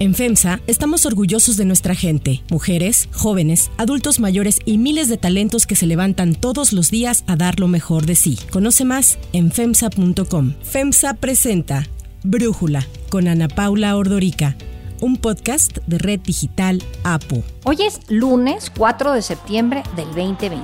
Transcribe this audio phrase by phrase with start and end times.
[0.00, 5.66] En FEMSA estamos orgullosos de nuestra gente, mujeres, jóvenes, adultos mayores y miles de talentos
[5.66, 8.38] que se levantan todos los días a dar lo mejor de sí.
[8.50, 10.54] Conoce más en FEMSA.com.
[10.62, 11.86] FEMSA presenta
[12.24, 14.56] Brújula con Ana Paula Ordorica
[15.02, 17.42] un podcast de Red Digital APO.
[17.64, 20.60] Hoy es lunes 4 de septiembre del 2023.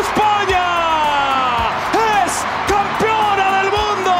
[0.00, 0.66] ¡España!
[2.24, 2.32] ¡Es
[2.68, 4.12] campeona del mundo!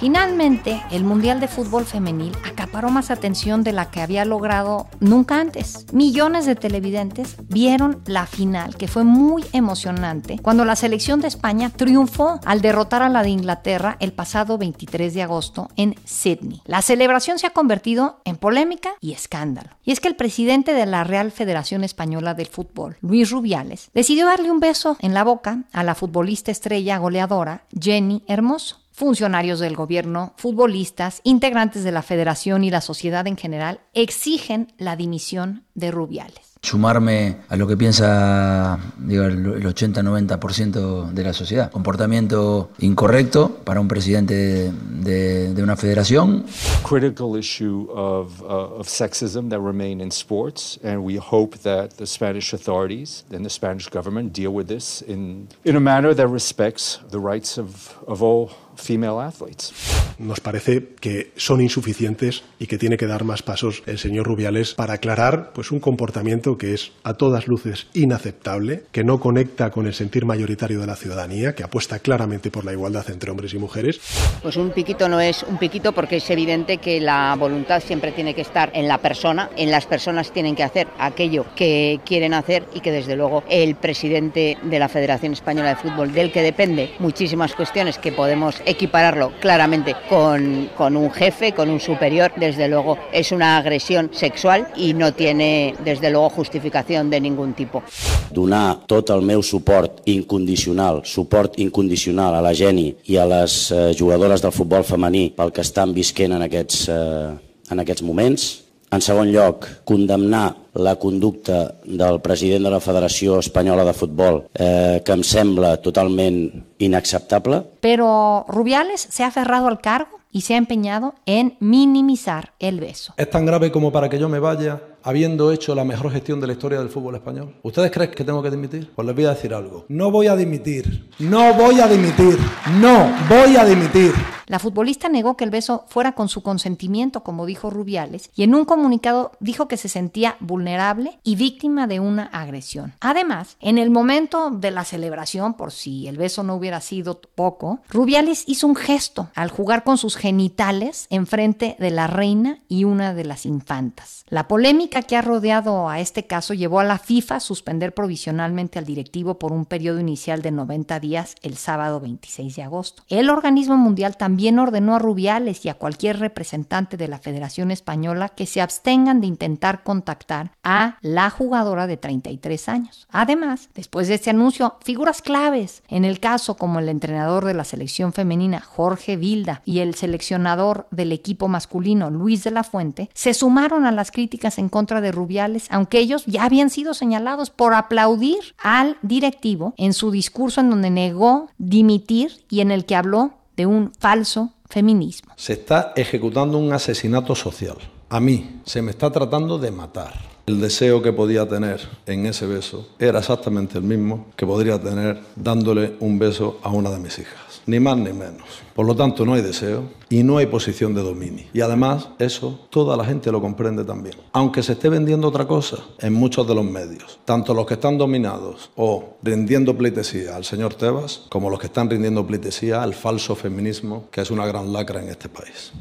[0.00, 2.32] Finalmente, el Mundial de Fútbol Femenil
[2.68, 5.86] acaparó más atención de la que había logrado nunca antes.
[5.94, 11.70] Millones de televidentes vieron la final, que fue muy emocionante, cuando la selección de España
[11.70, 16.60] triunfó al derrotar a la de Inglaterra el pasado 23 de agosto en Sydney.
[16.66, 19.70] La celebración se ha convertido en polémica y escándalo.
[19.82, 24.26] Y es que el presidente de la Real Federación Española del Fútbol, Luis Rubiales, decidió
[24.26, 29.76] darle un beso en la boca a la futbolista estrella goleadora Jenny Hermoso funcionarios del
[29.76, 35.92] gobierno, futbolistas, integrantes de la federación y la sociedad en general exigen la dimisión de
[35.92, 41.70] Rubiales sumarme a lo que piensa digo, el 80-90% de la sociedad.
[41.70, 46.44] Comportamiento incorrecto para un presidente de, de una federación.
[46.82, 52.06] Critical issue of, uh, of sexism that remain in sports, and we hope that the
[52.06, 56.98] Spanish authorities and the Spanish government deal with this in, in a manner that respects
[57.10, 59.72] the rights of, of all female athletes.
[60.18, 64.74] Nos parece que son insuficientes y que tiene que dar más pasos el señor Rubiales
[64.74, 69.86] para aclarar pues, un comportamiento que es a todas luces inaceptable, que no conecta con
[69.86, 73.58] el sentir mayoritario de la ciudadanía, que apuesta claramente por la igualdad entre hombres y
[73.58, 74.00] mujeres.
[74.42, 78.34] Pues un piquito no es un piquito porque es evidente que la voluntad siempre tiene
[78.34, 82.64] que estar en la persona, en las personas tienen que hacer aquello que quieren hacer
[82.74, 86.92] y que desde luego el presidente de la Federación Española de Fútbol, del que depende
[86.98, 92.98] muchísimas cuestiones que podemos equipararlo claramente con, con un jefe, con un superior, desde luego
[93.12, 97.82] es una agresión sexual y no tiene desde luego justificación de ningún tipo.
[98.30, 103.94] Donar tot el meu suport incondicional, suport incondicional a la Geni i a les eh,
[103.98, 107.28] jugadores del futbol femení pel que estan visquent en aquests, eh,
[107.72, 108.67] en aquests moments.
[108.90, 115.02] En segon lloc, condemnar la conducta del president de la Federació Espanyola de Futbol, eh,
[115.04, 116.38] que em sembla totalment
[116.78, 117.62] inaceptable.
[117.80, 123.14] Pero Rubiales se ha aferrado al cargo y se ha empeñado en minimizar el beso.
[123.16, 126.46] Es tan grave como para que yo me vaya habiendo hecho la mejor gestión de
[126.46, 127.54] la historia del fútbol español.
[127.62, 128.90] ¿Ustedes creen que tengo que dimitir?
[128.94, 129.84] Pues les voy a decir algo.
[129.88, 131.10] No voy a dimitir.
[131.18, 132.38] No voy a dimitir.
[132.80, 134.12] No voy a dimitir.
[134.48, 138.54] La futbolista negó que el beso fuera con su consentimiento, como dijo Rubiales, y en
[138.54, 142.94] un comunicado dijo que se sentía vulnerable y víctima de una agresión.
[143.00, 147.80] Además, en el momento de la celebración, por si el beso no hubiera sido poco,
[147.90, 153.12] Rubiales hizo un gesto al jugar con sus genitales enfrente de la reina y una
[153.12, 154.24] de las infantas.
[154.30, 158.78] La polémica que ha rodeado a este caso llevó a la FIFA a suspender provisionalmente
[158.78, 163.02] al directivo por un periodo inicial de 90 días el sábado 26 de agosto.
[163.08, 168.28] El organismo mundial también ordenó a Rubiales y a cualquier representante de la Federación Española
[168.28, 173.06] que se abstengan de intentar contactar a la jugadora de 33 años.
[173.10, 177.64] Además, después de este anuncio, figuras claves en el caso como el entrenador de la
[177.64, 183.34] selección femenina Jorge Vilda y el seleccionador del equipo masculino Luis de la Fuente se
[183.34, 187.74] sumaron a las críticas en contra de Rubiales, aunque ellos ya habían sido señalados por
[187.74, 193.32] aplaudir al directivo en su discurso en donde negó dimitir y en el que habló
[193.56, 195.32] de un falso feminismo.
[195.36, 197.76] Se está ejecutando un asesinato social.
[198.08, 200.14] A mí se me está tratando de matar.
[200.46, 205.20] El deseo que podía tener en ese beso era exactamente el mismo que podría tener
[205.36, 208.48] dándole un beso a una de mis hijas ni más ni menos.
[208.74, 211.44] Por lo tanto, no hay deseo y no hay posición de dominio.
[211.52, 214.16] Y además, eso toda la gente lo comprende también.
[214.32, 217.98] Aunque se esté vendiendo otra cosa en muchos de los medios, tanto los que están
[217.98, 223.36] dominados o rindiendo pleitesía al señor Tebas, como los que están rindiendo pleitesía al falso
[223.36, 225.72] feminismo, que es una gran lacra en este país.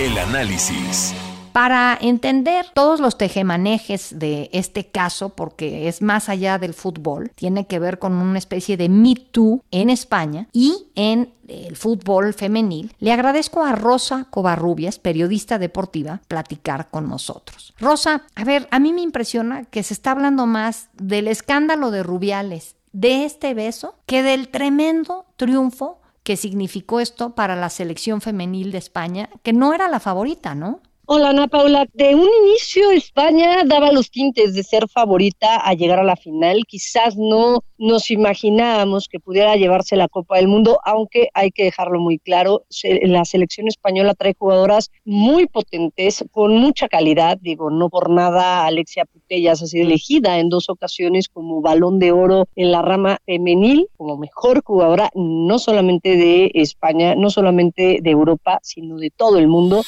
[0.00, 1.14] El análisis.
[1.52, 7.66] Para entender todos los tejemanejes de este caso, porque es más allá del fútbol, tiene
[7.66, 12.94] que ver con una especie de Me Too en España y en el fútbol femenil,
[12.98, 17.74] le agradezco a Rosa Covarrubias, periodista deportiva, platicar con nosotros.
[17.78, 22.02] Rosa, a ver, a mí me impresiona que se está hablando más del escándalo de
[22.02, 28.72] Rubiales, de este beso, que del tremendo triunfo que significó esto para la selección femenil
[28.72, 30.80] de España, que no era la favorita, ¿no?
[31.14, 35.98] Hola Ana Paula, de un inicio España daba los tintes de ser favorita a llegar
[35.98, 41.28] a la final, quizás no nos imaginábamos que pudiera llevarse la Copa del Mundo, aunque
[41.34, 42.62] hay que dejarlo muy claro,
[43.02, 49.04] la selección española trae jugadoras muy potentes, con mucha calidad, digo, no por nada Alexia
[49.04, 53.86] Putellas ha sido elegida en dos ocasiones como balón de oro en la rama femenil,
[53.98, 59.48] como mejor jugadora, no solamente de España, no solamente de Europa, sino de todo el
[59.48, 59.82] mundo.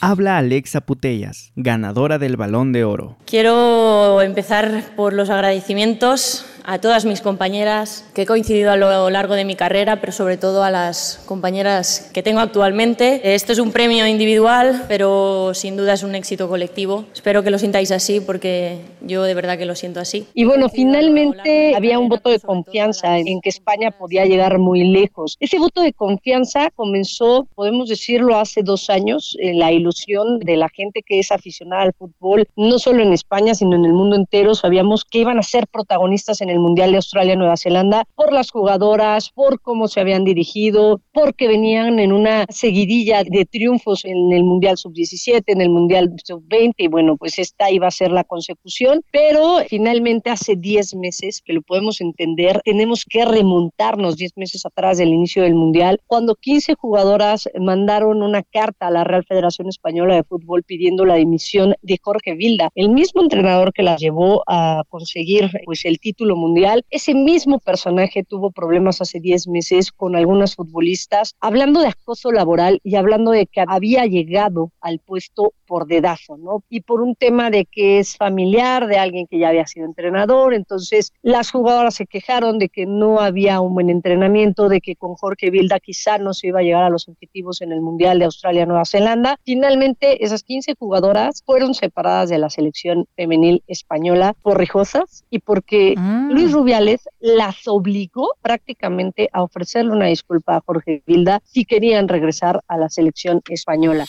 [0.00, 3.16] Habla Alexa Putellas, ganadora del Balón de Oro.
[3.26, 9.32] Quiero empezar por los agradecimientos a todas mis compañeras que he coincidido a lo largo
[9.32, 13.34] de mi carrera, pero sobre todo a las compañeras que tengo actualmente.
[13.34, 17.06] Esto es un premio individual, pero sin duda es un éxito colectivo.
[17.14, 20.26] Espero que lo sintáis así porque yo de verdad que lo siento así.
[20.34, 25.38] Y bueno, finalmente había un voto de confianza en que España podía llegar muy lejos.
[25.40, 30.68] Ese voto de confianza comenzó, podemos decirlo, hace dos años, en la ilusión de la
[30.68, 34.54] gente que es aficionada al fútbol, no solo en España, sino en el mundo entero.
[34.54, 39.30] Sabíamos que iban a ser protagonistas en el Mundial de Australia-Nueva Zelanda por las jugadoras,
[39.30, 44.76] por cómo se habían dirigido, porque venían en una seguidilla de triunfos en el Mundial
[44.76, 49.58] Sub-17, en el Mundial Sub-20, y bueno, pues esta iba a ser la consecución, pero
[49.68, 55.08] finalmente hace 10 meses, que lo podemos entender, tenemos que remontarnos 10 meses atrás del
[55.08, 60.24] inicio del Mundial, cuando 15 jugadoras mandaron una carta a la Real Federación Española de
[60.24, 65.50] Fútbol pidiendo la dimisión de Jorge Vilda, el mismo entrenador que las llevó a conseguir
[65.64, 66.84] pues el título mundial.
[66.90, 72.80] Ese mismo personaje tuvo problemas hace 10 meses con algunas futbolistas, hablando de acoso laboral
[72.82, 76.64] y hablando de que había llegado al puesto por dedazo, ¿no?
[76.70, 80.54] Y por un tema de que es familiar de alguien que ya había sido entrenador,
[80.54, 85.14] entonces las jugadoras se quejaron de que no había un buen entrenamiento, de que con
[85.14, 88.24] Jorge Vilda quizá no se iba a llegar a los objetivos en el Mundial de
[88.24, 89.38] Australia-Nueva Zelanda.
[89.44, 95.94] Finalmente, esas 15 jugadoras fueron separadas de la selección femenil española por rijosas y porque
[95.96, 96.27] mm.
[96.30, 102.62] Luis Rubiales las obligó prácticamente a ofrecerle una disculpa a Jorge Vilda si querían regresar
[102.68, 104.04] a la selección española.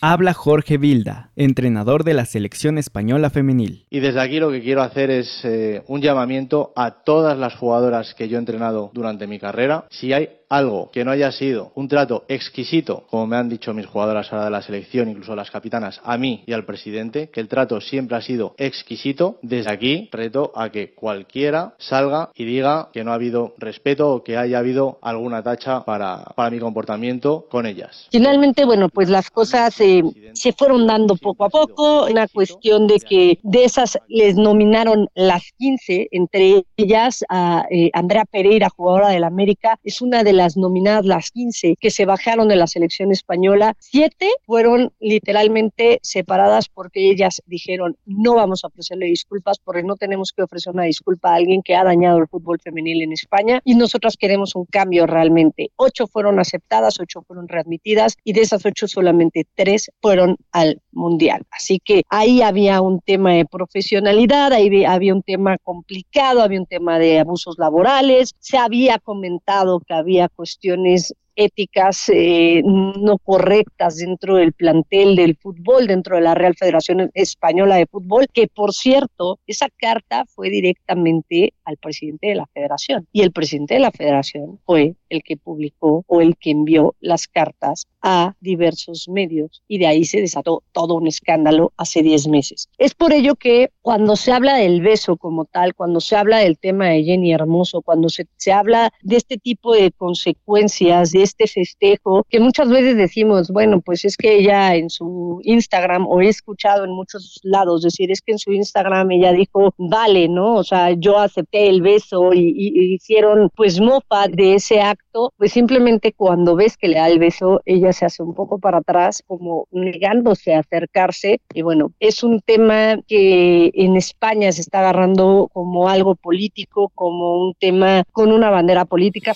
[0.00, 3.86] Habla Jorge Vilda, entrenador de la selección española femenil.
[3.88, 8.14] Y desde aquí lo que quiero hacer es eh, un llamamiento a todas las jugadoras
[8.14, 9.86] que yo he entrenado durante mi carrera.
[9.90, 13.86] Si hay algo que no haya sido un trato exquisito, como me han dicho mis
[13.86, 17.48] jugadoras ahora de la selección, incluso las capitanas, a mí y al presidente, que el
[17.48, 23.04] trato siempre ha sido exquisito, desde aquí reto a que cualquiera salga y diga que
[23.04, 27.66] no ha habido respeto o que haya habido alguna tacha para, para mi comportamiento con
[27.66, 28.08] ellas.
[28.10, 30.02] Finalmente, bueno, pues las cosas eh,
[30.32, 35.42] se fueron dando poco a poco, una cuestión de que de esas les nominaron las
[35.58, 41.04] 15, entre ellas a eh, Andrea Pereira, jugadora del América, es una de las nominadas,
[41.04, 47.42] las 15 que se bajaron de la selección española, siete fueron literalmente separadas porque ellas
[47.46, 51.62] dijeron no vamos a ofrecerle disculpas porque no tenemos que ofrecer una disculpa a alguien
[51.62, 55.70] que ha dañado el fútbol femenil en España y nosotras queremos un cambio realmente.
[55.76, 61.42] Ocho fueron aceptadas, ocho fueron readmitidas y de esas ocho solamente tres fueron al mundial.
[61.50, 66.66] Así que ahí había un tema de profesionalidad, ahí había un tema complicado, había un
[66.66, 74.36] tema de abusos laborales, se había comentado que había cuestiones éticas eh, no correctas dentro
[74.36, 79.38] del plantel del fútbol, dentro de la Real Federación Española de Fútbol, que por cierto,
[79.46, 84.58] esa carta fue directamente al presidente de la federación y el presidente de la federación
[84.64, 89.86] fue el que publicó o el que envió las cartas a diversos medios y de
[89.86, 92.68] ahí se desató todo un escándalo hace 10 meses.
[92.78, 96.58] Es por ello que cuando se habla del beso como tal, cuando se habla del
[96.58, 101.46] tema de Jenny Hermoso, cuando se, se habla de este tipo de consecuencias, de este
[101.46, 106.28] festejo, que muchas veces decimos, bueno, pues es que ella en su Instagram, o he
[106.28, 110.54] escuchado en muchos lados decir, es que en su Instagram ella dijo, vale, ¿no?
[110.54, 115.52] O sea, yo acepté el beso y, y hicieron pues mofa de ese acto, pues
[115.52, 119.22] simplemente cuando ves que le da el beso, ella se hace un poco para atrás,
[119.26, 121.40] como negándose a acercarse.
[121.54, 127.46] Y bueno, es un tema que en España se está agarrando como algo político, como
[127.46, 129.32] un tema con una bandera política.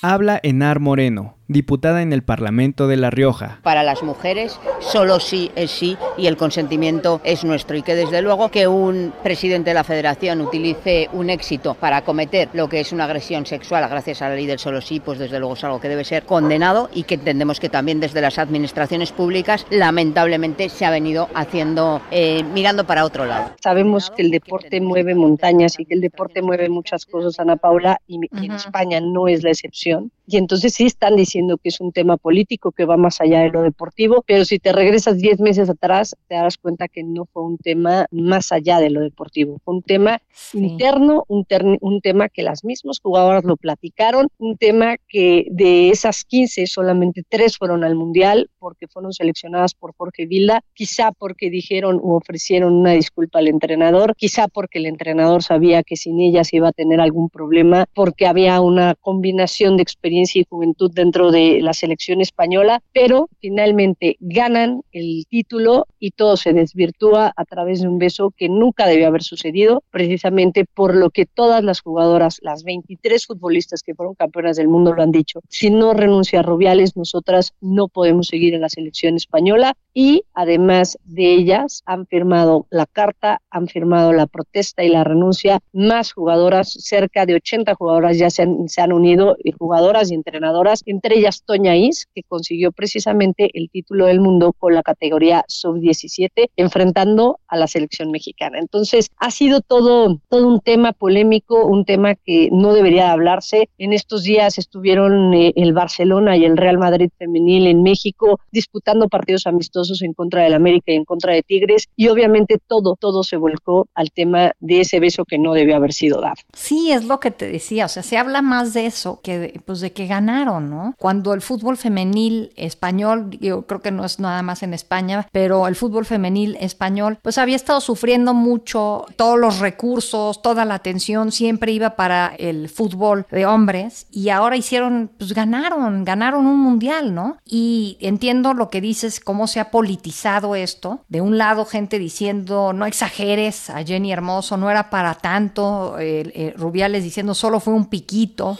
[0.00, 3.58] Habla Enar Moreno, diputada en el Parlamento de La Rioja.
[3.62, 8.22] Para las mujeres solo sí es sí y el consentimiento es nuestro y que desde
[8.22, 12.92] luego que un presidente de la federación utilice un éxito para cometer lo que es
[12.92, 15.80] una agresión sexual gracias a la ley del solo sí, pues desde luego es algo
[15.80, 20.84] que debe ser condenado y que entendemos que también desde las administraciones públicas lamentablemente se
[20.84, 23.52] ha venido haciendo eh, mirando para otro lado.
[23.62, 28.00] Sabemos que el deporte mueve montañas y que el deporte mueve muchas cosas, Ana Paula,
[28.06, 31.90] y, en España no es la excepción y entonces sí están diciendo que es un
[31.90, 35.70] tema político que va más allá de lo deportivo, pero si te regresas 10 meses
[35.70, 39.76] atrás, te darás cuenta que no fue un tema más allá de lo deportivo, fue
[39.76, 40.20] un tema
[40.52, 41.46] interno, un,
[41.80, 47.22] un tema que las mismas jugadoras lo platicaron, un tema que de esas 15 solamente
[47.26, 52.74] tres fueron al Mundial porque fueron seleccionadas por Jorge Vilda, quizá porque dijeron o ofrecieron
[52.74, 57.00] una disculpa al entrenador, quizá porque el entrenador sabía que sin ellas iba a tener
[57.00, 59.84] algún problema, porque había una combinación de
[60.34, 66.52] y juventud dentro de la selección española, pero finalmente ganan el título y todo se
[66.52, 71.26] desvirtúa a través de un beso que nunca debió haber sucedido, precisamente por lo que
[71.26, 75.40] todas las jugadoras, las 23 futbolistas que fueron campeonas del mundo lo han dicho.
[75.48, 80.96] Si no renuncia a Rubiales, nosotras no podemos seguir en la selección española y además
[81.06, 85.58] de ellas han firmado la carta, han firmado la protesta y la renuncia.
[85.72, 91.18] Más jugadoras, cerca de 80 jugadoras ya se han, unido, y jugadoras y entrenadoras, entre
[91.18, 97.40] ellas Toña Is, que consiguió precisamente el título del mundo con la categoría sub-17, enfrentando
[97.48, 98.60] a la selección mexicana.
[98.60, 103.68] Entonces, ha sido todo, todo un tema polémico, un tema que no debería hablarse.
[103.78, 109.08] En estos días estuvieron eh, el Barcelona y el Real Madrid femenil en México disputando
[109.08, 113.22] partidos amistosos en contra del América y en contra de Tigres y obviamente todo, todo
[113.22, 116.36] se volcó al tema de ese beso que no debió haber sido dado.
[116.52, 119.60] Sí, es lo que te decía, o sea, se habla más de eso que de,
[119.64, 120.94] pues de que ganaron, ¿no?
[120.98, 125.66] Cuando el fútbol femenil español, yo creo que no es nada más en España, pero
[125.66, 131.32] el fútbol femenil español pues había estado sufriendo mucho, todos los recursos, toda la atención
[131.32, 137.14] siempre iba para el fútbol de hombres y ahora hicieron, pues ganaron, ganaron un mundial,
[137.14, 137.38] ¿no?
[137.44, 141.04] Y entiendo lo que dices, cómo se ha politizado esto.
[141.08, 145.94] De un lado, gente diciendo, no exageres a Jenny Hermoso, no era para tanto.
[146.00, 148.58] Eh, Rubiales diciendo, solo fue un piquito.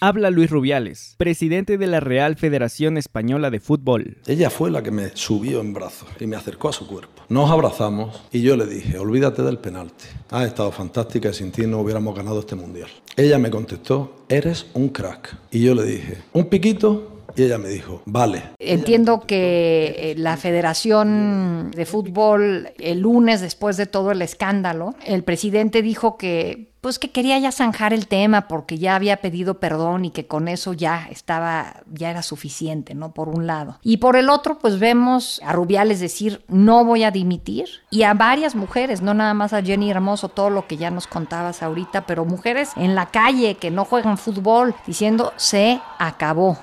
[0.00, 4.18] Habla Luis Rubiales, presidente de la Real Federación Española de Fútbol.
[4.26, 7.22] Ella fue la que me subió en brazos y me acercó a su cuerpo.
[7.28, 10.06] Nos abrazamos y yo le dije, olvídate del penalti.
[10.30, 12.88] Ha estado fantástica y sin ti no hubiéramos ganado este mundial.
[13.16, 15.36] Ella me contestó, eres un crack.
[15.52, 18.42] Y yo le dije, un piquito y ella me dijo, vale.
[18.58, 25.22] Entiendo que eh, la Federación de Fútbol, el lunes, después de todo el escándalo, el
[25.22, 30.04] presidente dijo que pues que quería ya zanjar el tema porque ya había pedido perdón
[30.04, 33.12] y que con eso ya estaba, ya era suficiente, ¿no?
[33.12, 33.80] Por un lado.
[33.82, 38.14] Y por el otro, pues vemos a Rubiales decir, no voy a dimitir, y a
[38.14, 42.06] varias mujeres, no nada más a Jenny Hermoso, todo lo que ya nos contabas ahorita,
[42.06, 46.56] pero mujeres en la calle que no juegan fútbol, diciendo, se acabó.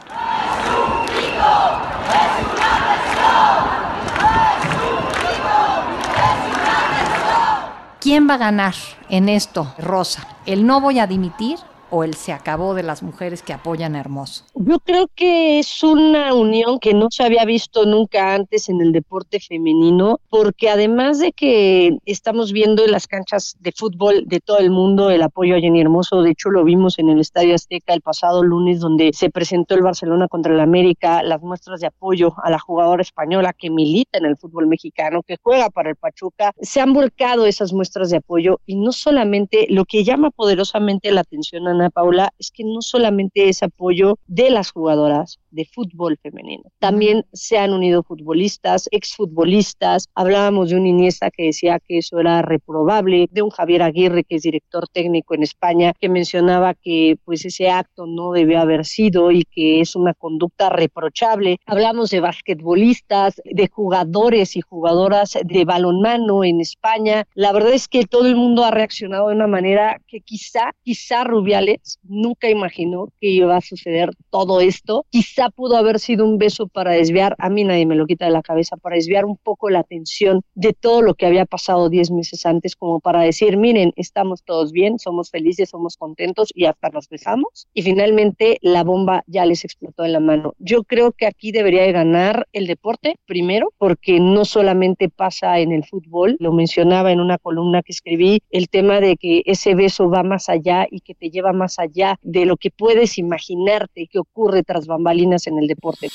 [8.00, 8.76] ¿Quién va a ganar
[9.08, 10.28] en esto, Rosa?
[10.46, 11.58] ¿El no voy a dimitir
[11.94, 14.46] o el se acabó de las mujeres que apoyan a Hermoso?
[14.56, 18.92] Yo creo que es una unión que no se había visto nunca antes en el
[18.92, 24.58] deporte femenino, porque además de que estamos viendo en las canchas de fútbol de todo
[24.58, 27.94] el mundo el apoyo a Jenny Hermoso, de hecho lo vimos en el Estadio Azteca
[27.94, 32.34] el pasado lunes donde se presentó el Barcelona contra el América, las muestras de apoyo
[32.44, 36.54] a la jugadora española que milita en el fútbol mexicano, que juega para el Pachuca,
[36.60, 41.22] se han volcado esas muestras de apoyo y no solamente lo que llama poderosamente la
[41.22, 46.64] atención a Paula, es que no solamente es apoyo de las jugadoras de fútbol femenino,
[46.80, 52.42] también se han unido futbolistas, exfutbolistas, hablábamos de un Iniesta que decía que eso era
[52.42, 57.46] reprobable, de un Javier Aguirre que es director técnico en España, que mencionaba que pues
[57.46, 61.58] ese acto no debe haber sido y que es una conducta reprochable.
[61.66, 67.26] Hablamos de basquetbolistas, de jugadores y jugadoras de balonmano en España.
[67.34, 71.24] La verdad es que todo el mundo ha reaccionado de una manera que quizá, quizá
[71.24, 75.06] Rubiales nunca imaginó que iba a suceder todo esto.
[75.10, 78.32] Quizá pudo haber sido un beso para desviar, a mí nadie me lo quita de
[78.32, 82.12] la cabeza, para desviar un poco la atención de todo lo que había pasado 10
[82.12, 86.90] meses antes, como para decir, miren, estamos todos bien, somos felices, somos contentos y hasta
[86.90, 87.68] nos besamos.
[87.74, 90.54] Y finalmente la bomba ya les explotó en la mano.
[90.60, 95.72] Yo creo que aquí debería de ganar el deporte, primero, porque no solamente pasa en
[95.72, 100.10] el fútbol, lo mencionaba en una columna que escribí, el tema de que ese beso
[100.10, 104.20] va más allá y que te lleva más allá de lo que puedes imaginarte que
[104.20, 106.10] ocurre tras bambalinas en el deporte.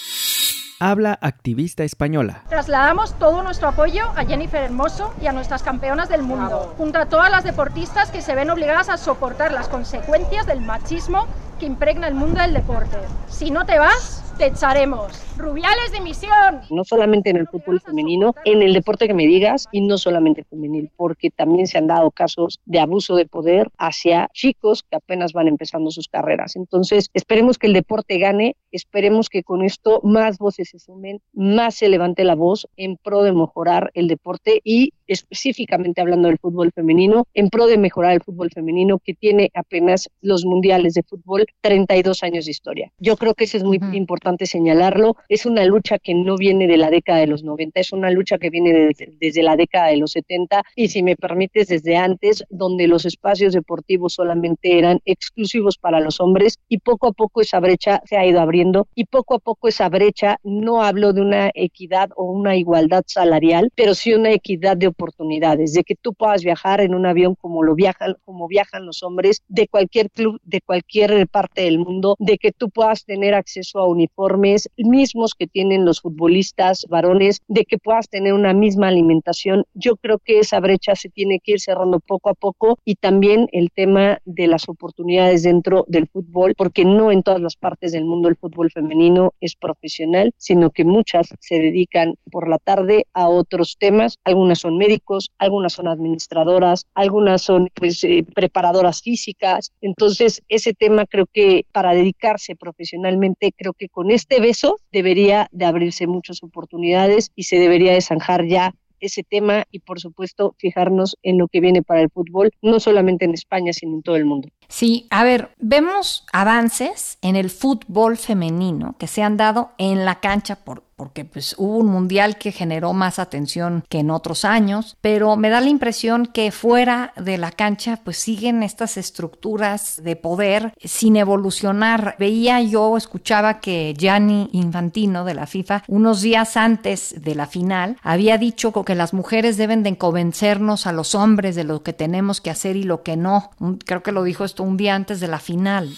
[0.81, 2.45] Habla activista española.
[2.49, 7.07] Trasladamos todo nuestro apoyo a Jennifer Hermoso y a nuestras campeonas del mundo, junto a
[7.07, 11.27] todas las deportistas que se ven obligadas a soportar las consecuencias del machismo
[11.59, 12.97] que impregna el mundo del deporte.
[13.27, 15.13] Si no te vas, te echaremos.
[15.37, 16.61] Rubiales de misión.
[16.71, 20.45] No solamente en el fútbol femenino, en el deporte que me digas y no solamente
[20.45, 25.33] femenil, porque también se han dado casos de abuso de poder hacia chicos que apenas
[25.33, 26.55] van empezando sus carreras.
[26.55, 31.77] Entonces, esperemos que el deporte gane, esperemos que con esto más voces se sumen, más
[31.77, 36.71] se levante la voz en pro de mejorar el deporte y específicamente hablando del fútbol
[36.73, 41.47] femenino, en pro de mejorar el fútbol femenino que tiene apenas los mundiales de fútbol
[41.63, 42.93] 32 años de historia.
[42.99, 45.17] Yo creo que eso es muy importante señalarlo.
[45.29, 48.39] Es una lucha que no viene de la década de los 90, es una lucha
[48.39, 52.45] que viene desde, desde la década de los 70 y si me permites desde antes,
[52.51, 57.61] donde los espacios deportivos solamente eran exclusivos para los hombres y poco a poco esa
[57.61, 58.58] brecha se ha ido abriendo
[58.95, 63.71] y poco a poco esa brecha, no hablo de una equidad o una igualdad salarial,
[63.75, 67.63] pero sí una equidad de oportunidades, de que tú puedas viajar en un avión como
[67.63, 72.37] lo viajan, como viajan los hombres de cualquier club, de cualquier parte del mundo, de
[72.39, 77.79] que tú puedas tener acceso a uniformes mismos que tienen los futbolistas varones, de que
[77.79, 79.65] puedas tener una misma alimentación.
[79.75, 83.49] Yo creo que esa brecha se tiene que ir cerrando poco a poco y también
[83.53, 88.05] el tema de las oportunidades dentro del fútbol, porque no en todas las partes del
[88.05, 93.29] mundo el fútbol femenino es profesional, sino que muchas se dedican por la tarde a
[93.29, 99.73] otros temas, algunas son médicos, algunas son administradoras, algunas son pues eh, preparadoras físicas.
[99.81, 105.65] Entonces, ese tema creo que para dedicarse profesionalmente, creo que con este beso debería de
[105.65, 111.17] abrirse muchas oportunidades y se debería de zanjar ya ese tema y por supuesto fijarnos
[111.23, 114.25] en lo que viene para el fútbol, no solamente en España, sino en todo el
[114.25, 114.49] mundo.
[114.69, 120.21] Sí, a ver, vemos avances en el fútbol femenino que se han dado en la
[120.21, 124.97] cancha por porque pues hubo un mundial que generó más atención que en otros años,
[125.01, 130.17] pero me da la impresión que fuera de la cancha pues siguen estas estructuras de
[130.17, 132.17] poder sin evolucionar.
[132.19, 137.97] Veía yo, escuchaba que Gianni Infantino de la FIFA unos días antes de la final
[138.03, 142.41] había dicho que las mujeres deben de convencernos a los hombres de lo que tenemos
[142.41, 143.51] que hacer y lo que no.
[143.85, 145.97] Creo que lo dijo esto un día antes de la final.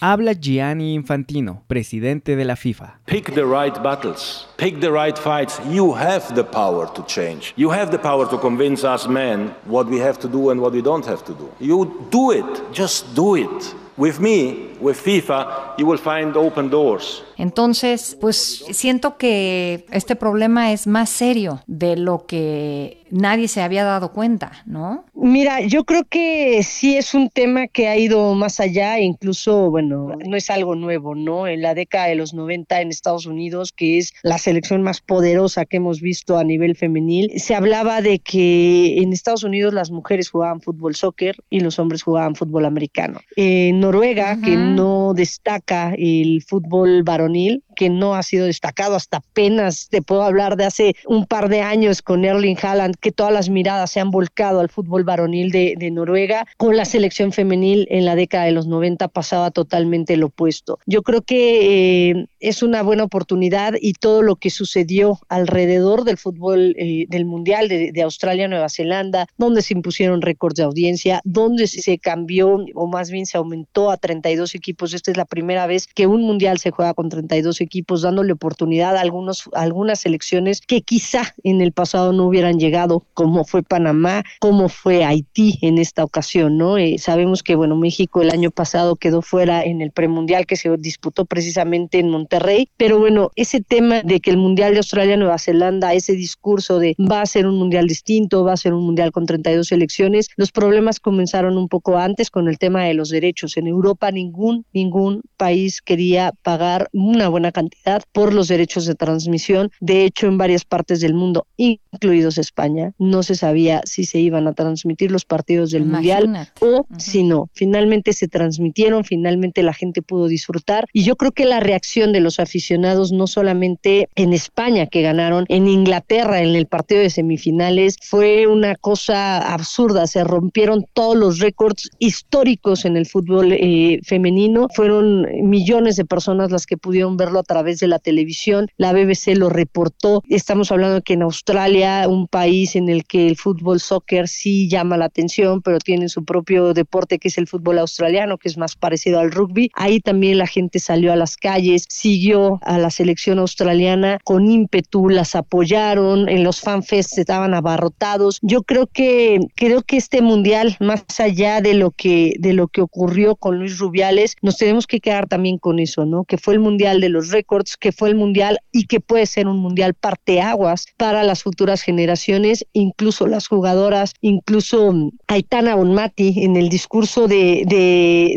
[0.00, 3.00] Habla Gianni Infantino, presidente de la FIFA.
[3.06, 4.46] Pick the right battles.
[4.56, 5.60] Pick the right fights.
[5.68, 7.52] You have the power to change.
[7.56, 10.72] You have the power to convince us men what we have to do and what
[10.72, 11.52] we don't have to do.
[11.58, 12.72] You do it.
[12.72, 13.74] Just do it.
[13.96, 17.22] With me, with FIFA, you will find open doors.
[17.38, 23.84] Entonces, pues siento que este problema es más serio de lo que nadie se había
[23.84, 25.04] dado cuenta, ¿no?
[25.14, 30.12] Mira, yo creo que sí es un tema que ha ido más allá, incluso, bueno,
[30.26, 31.46] no es algo nuevo, ¿no?
[31.46, 35.64] En la década de los 90 en Estados Unidos, que es la selección más poderosa
[35.64, 40.30] que hemos visto a nivel femenil, se hablaba de que en Estados Unidos las mujeres
[40.30, 43.20] jugaban fútbol soccer y los hombres jugaban fútbol americano.
[43.36, 49.18] En Noruega, que no destaca el fútbol varonil, varonil que no ha sido destacado hasta
[49.18, 53.32] apenas, te puedo hablar de hace un par de años con Erling Haaland, que todas
[53.32, 58.04] las miradas se han volcado al fútbol varonil de, Noruega, con la selección femenil en
[58.04, 60.80] la década de los 90 pasaba totalmente lo opuesto.
[60.86, 66.18] Yo creo que eh, es una buena oportunidad y todo lo que sucedió alrededor del
[66.18, 71.20] fútbol eh, del Mundial de, de Australia, Nueva Zelanda, donde se impusieron récords de audiencia,
[71.24, 74.94] donde se cambió o más bien se aumentó a 32 equipos.
[74.94, 77.67] Esta es la primera vez que un Mundial se juega con 32 equipos,
[78.02, 83.44] dándole oportunidad a, algunos, algunas selecciones que quizá en el pasado no hubieran llegado, como
[83.44, 86.78] fue Panamá, como fue Haití en esta ocasión, ¿no?
[86.78, 90.74] Eh, sabemos que, bueno, México el año pasado quedó fuera en el premundial que se
[90.76, 95.94] disputó precisamente en Monterrey, pero bueno, ese tema de que el Mundial de Australia-Nueva Zelanda,
[95.94, 99.26] ese discurso de va a ser un Mundial distinto, va a ser un Mundial con
[99.26, 103.56] 32 selecciones, los problemas comenzaron un poco antes con el tema de los derechos.
[103.56, 109.70] En Europa ningún, ningún país quería pagar una buena cantidad por los derechos de transmisión.
[109.80, 114.46] De hecho, en varias partes del mundo, incluidos España, no se sabía si se iban
[114.46, 117.50] a transmitir los partidos del Mundial o si no.
[117.54, 122.20] Finalmente se transmitieron, finalmente la gente pudo disfrutar y yo creo que la reacción de
[122.20, 127.96] los aficionados, no solamente en España que ganaron, en Inglaterra en el partido de semifinales,
[128.00, 130.06] fue una cosa absurda.
[130.06, 134.68] Se rompieron todos los récords históricos en el fútbol eh, femenino.
[134.74, 138.68] Fueron millones de personas las que pudieron verlo a través de la televisión.
[138.76, 140.22] La BBC lo reportó.
[140.28, 144.96] Estamos hablando que en Australia, un país en el que el fútbol soccer sí llama
[144.96, 148.76] la atención, pero tiene su propio deporte que es el fútbol australiano, que es más
[148.76, 149.70] parecido al rugby.
[149.74, 155.08] Ahí también la gente salió a las calles, siguió a la selección australiana con ímpetu,
[155.08, 158.38] las apoyaron, en los fanfests estaban abarrotados.
[158.42, 162.82] Yo creo que creo que este mundial, más allá de lo que de lo que
[162.82, 166.24] ocurrió con Luis Rubiales, nos tenemos que quedar también con eso, ¿no?
[166.24, 169.46] Que fue el mundial de los récords que fue el mundial y que puede ser
[169.46, 174.92] un mundial parteaguas para las futuras generaciones, incluso las jugadoras, incluso
[175.28, 177.64] Aitana Bonmati en el discurso de,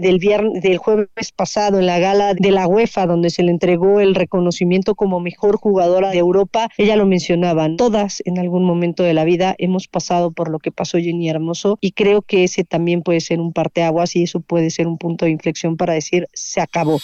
[0.01, 3.99] del viernes, del jueves pasado en la gala de la UEFA donde se le entregó
[3.99, 9.13] el reconocimiento como mejor jugadora de Europa, ella lo mencionaba, todas en algún momento de
[9.13, 13.01] la vida hemos pasado por lo que pasó Jenny Hermoso y creo que ese también
[13.01, 16.61] puede ser un parteaguas y eso puede ser un punto de inflexión para decir se
[16.61, 16.99] acabó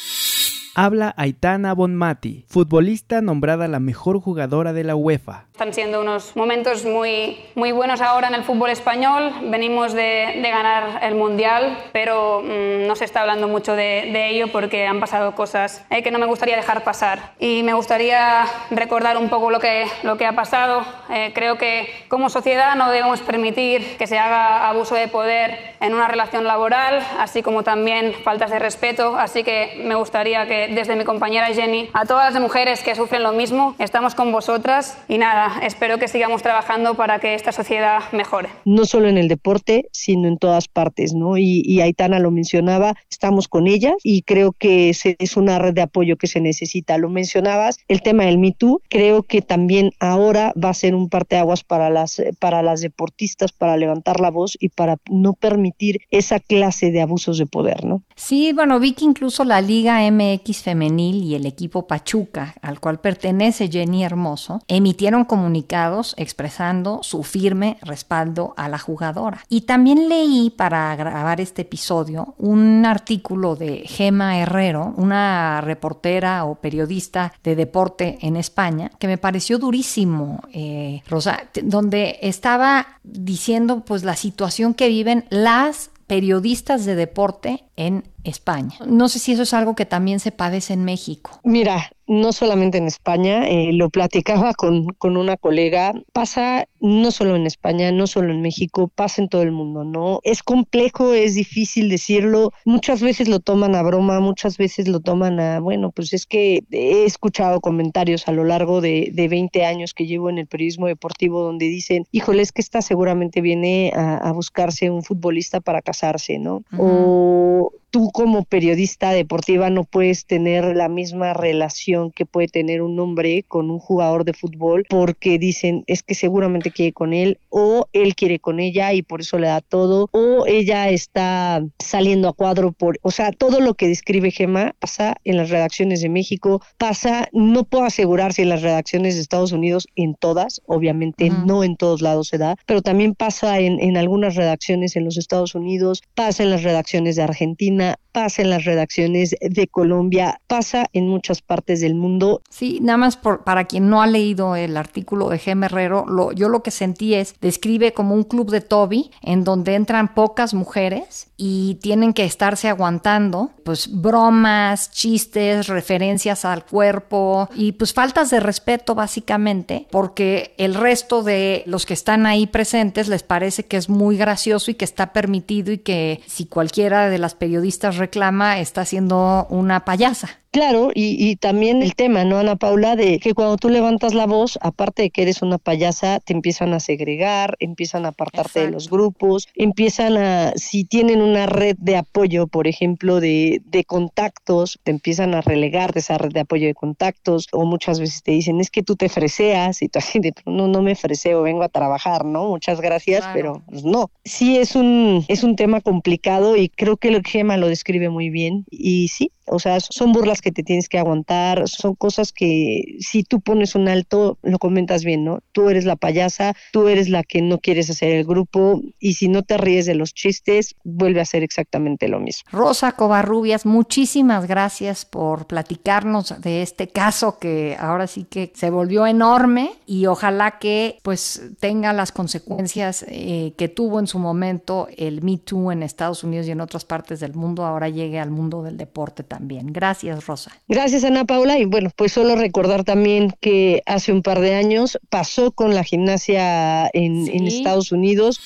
[0.78, 5.46] habla Aitana Bonmati, futbolista nombrada la mejor jugadora de la UEFA.
[5.52, 9.32] Están siendo unos momentos muy, muy buenos ahora en el fútbol español.
[9.50, 14.30] Venimos de, de ganar el Mundial, pero mmm, no se está hablando mucho de, de,
[14.30, 17.32] ello porque han pasado cosas eh, que no me gustaría dejar pasar.
[17.40, 20.86] Y me gustaría recordar un poco lo que, lo que ha pasado.
[21.10, 25.96] Eh, creo que como sociedad no debemos permitir que se haga abuso de poder en
[25.96, 29.18] una relación laboral, así como también faltas de respeto.
[29.18, 33.24] Así que me gustaría que desde mi compañera Jenny, a todas las mujeres que sufren
[33.24, 38.02] lo mismo, estamos con vosotras y nada, espero que sigamos trabajando para que esta sociedad
[38.12, 38.50] mejore.
[38.66, 41.38] No solo en el deporte, sino en todas partes, ¿no?
[41.38, 45.82] Y, y Aitana lo mencionaba, estamos con ellas y creo que es una red de
[45.82, 46.98] apoyo que se necesita.
[46.98, 51.10] Lo mencionabas, el tema del Me Too, creo que también ahora va a ser un
[51.10, 56.40] parteaguas para las, para las deportistas, para levantar la voz y para no permitir esa
[56.40, 58.04] clase de abusos de poder, ¿no?
[58.16, 63.00] Sí, bueno, vi que incluso la Liga MX femenil y el equipo Pachuca, al cual
[63.00, 69.44] pertenece Jenny Hermoso, emitieron comunicados expresando su firme respaldo a la jugadora.
[69.50, 76.56] Y también leí para grabar este episodio un artículo de Gema Herrero, una reportera o
[76.56, 84.04] periodista de deporte en España, que me pareció durísimo, eh, Rosa, donde estaba diciendo pues
[84.04, 88.78] la situación que viven las periodistas de deporte en España.
[88.86, 91.40] No sé si eso es algo que también se padece en México.
[91.44, 97.36] Mira, no solamente en España, eh, lo platicaba con, con, una colega, pasa no solo
[97.36, 100.22] en España, no solo en México, pasa en todo el mundo, ¿no?
[100.24, 105.40] Es complejo, es difícil decirlo, muchas veces lo toman a broma, muchas veces lo toman
[105.40, 109.94] a, bueno, pues es que he escuchado comentarios a lo largo de, de 20 años
[109.94, 114.18] que llevo en el periodismo deportivo donde dicen, híjole, es que esta seguramente viene a,
[114.18, 116.64] a buscarse un futbolista para casarse, ¿no?
[116.78, 123.00] O tú como periodista deportiva no puedes tener la misma relación que puede tener un
[123.00, 127.88] hombre con un jugador de fútbol porque dicen es que seguramente quiere con él o
[127.94, 132.34] él quiere con ella y por eso le da todo o ella está saliendo a
[132.34, 136.62] cuadro por, o sea, todo lo que describe Gema pasa en las redacciones de México,
[136.78, 141.34] pasa, no puedo asegurar si en las redacciones de Estados Unidos, en todas, obviamente uh
[141.34, 141.46] -huh.
[141.46, 145.18] no en todos lados se da, pero también pasa en, en algunas redacciones en los
[145.18, 150.88] Estados Unidos, pasa en las redacciones de Argentina, pasa en las redacciones de Colombia, pasa
[150.94, 152.42] en muchas partes mundo.
[152.50, 156.50] Sí, nada más por, para quien no ha leído el artículo de Gem Herrero, yo
[156.50, 161.30] lo que sentí es, describe como un club de Toby en donde entran pocas mujeres
[161.38, 168.40] y tienen que estarse aguantando, pues bromas, chistes, referencias al cuerpo y pues faltas de
[168.40, 173.90] respeto básicamente, porque el resto de los que están ahí presentes les parece que es
[173.90, 178.86] muy gracioso y que está permitido y que si cualquiera de las periodistas reclama está
[178.86, 180.40] siendo una payasa.
[180.58, 182.96] Claro, y, y, también el tema, ¿no, Ana Paula?
[182.96, 186.74] De que cuando tú levantas la voz, aparte de que eres una payasa, te empiezan
[186.74, 188.66] a segregar, empiezan a apartarte Exacto.
[188.66, 193.84] de los grupos, empiezan a, si tienen una red de apoyo, por ejemplo, de, de
[193.84, 198.24] contactos, te empiezan a relegar de esa red de apoyo de contactos, o muchas veces
[198.24, 201.44] te dicen, es que tú te freseas, y tú así de, no, no me freseo,
[201.44, 202.48] vengo a trabajar, ¿no?
[202.48, 203.34] Muchas gracias, claro.
[203.36, 204.10] pero pues, no.
[204.26, 208.32] Sí es un, es un tema complicado y creo que el Gema lo describe muy
[208.32, 212.98] bien, y sí, o sea, son burlas que te tienes que aguantar, son cosas que
[213.00, 215.40] si tú pones un alto, lo comentas bien, ¿no?
[215.52, 219.28] Tú eres la payasa, tú eres la que no quieres hacer el grupo y si
[219.28, 222.50] no te ríes de los chistes, vuelve a ser exactamente lo mismo.
[222.52, 229.06] Rosa Covarrubias, muchísimas gracias por platicarnos de este caso que ahora sí que se volvió
[229.06, 235.22] enorme y ojalá que pues tenga las consecuencias eh, que tuvo en su momento el
[235.22, 238.64] Me Too en Estados Unidos y en otras partes del mundo, ahora llegue al mundo
[238.64, 239.72] del deporte también.
[239.72, 240.52] Gracias, Rosa.
[240.68, 241.58] Gracias, Ana Paula.
[241.58, 245.84] Y bueno, pues solo recordar también que hace un par de años pasó con la
[245.84, 247.32] gimnasia en, ¿Sí?
[247.34, 248.40] en Estados Unidos.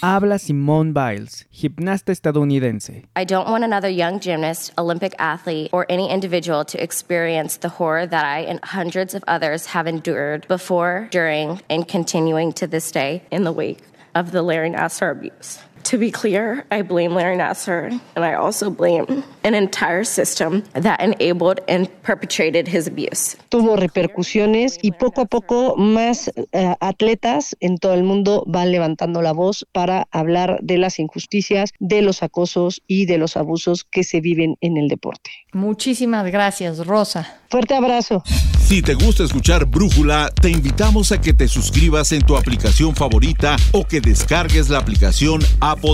[0.00, 3.06] Habla Simone Biles, gimnasta estadounidense.
[3.16, 8.06] I don't want another young gymnast, Olympic athlete, or any individual to experience the horror
[8.06, 13.22] that I and hundreds of others have endured before, during, and continuing to this day
[13.32, 13.80] in the wake
[14.14, 15.58] of the Larry Nassar abuse.
[15.88, 21.00] To be clear, I blame Larry Nasser and I also blame an entire system that
[21.00, 23.38] enabled and perpetrated his abuse.
[23.48, 29.22] Tuvo repercusiones y poco a poco más uh, atletas en todo el mundo van levantando
[29.22, 34.04] la voz para hablar de las injusticias, de los acosos y de los abusos que
[34.04, 35.30] se viven en el deporte.
[35.54, 37.40] Muchísimas gracias, Rosa.
[37.48, 38.22] Fuerte abrazo.
[38.68, 43.56] Si te gusta escuchar Brújula, te invitamos a que te suscribas en tu aplicación favorita
[43.72, 45.40] o que descargues la aplicación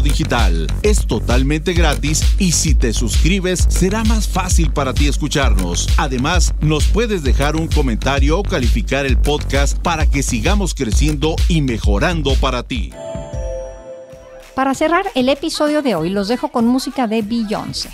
[0.02, 0.66] Digital.
[0.82, 5.88] Es totalmente gratis y si te suscribes será más fácil para ti escucharnos.
[5.96, 11.60] Además, nos puedes dejar un comentario o calificar el podcast para que sigamos creciendo y
[11.62, 12.92] mejorando para ti.
[14.54, 17.90] Para cerrar el episodio de hoy, los dejo con música de Beyoncé.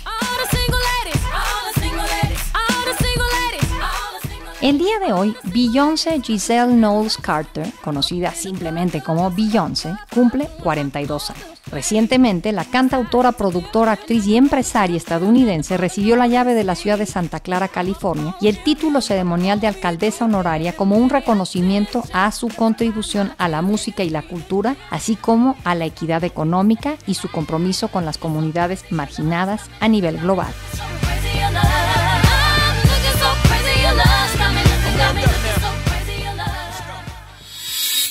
[4.61, 11.45] El día de hoy, Beyoncé Giselle Knowles Carter, conocida simplemente como Beyoncé, cumple 42 años.
[11.71, 17.07] Recientemente, la cantautora, productora, actriz y empresaria estadounidense recibió la llave de la ciudad de
[17.07, 22.47] Santa Clara, California, y el título ceremonial de alcaldesa honoraria como un reconocimiento a su
[22.49, 27.31] contribución a la música y la cultura, así como a la equidad económica y su
[27.31, 30.53] compromiso con las comunidades marginadas a nivel global.